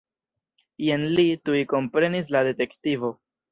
[0.85, 3.15] Jen li, tuj komprenis la detektivo.